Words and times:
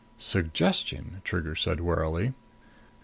"Suggestion?" 0.17 1.21
Trigger 1.23 1.53
said 1.55 1.79
warily. 1.79 2.33